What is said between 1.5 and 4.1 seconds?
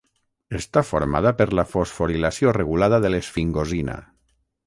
la fosforilació regulada de l'esfingosina.